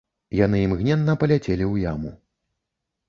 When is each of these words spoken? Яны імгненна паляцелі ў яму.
Яны 0.37 0.61
імгненна 0.67 1.15
паляцелі 1.25 1.65
ў 1.73 1.85
яму. 1.91 2.11